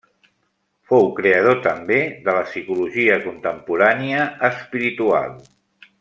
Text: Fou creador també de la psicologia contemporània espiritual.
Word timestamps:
Fou 0.91 1.03
creador 1.19 1.59
també 1.67 1.99
de 2.29 2.33
la 2.37 2.45
psicologia 2.49 3.19
contemporània 3.29 4.23
espiritual. 4.53 5.37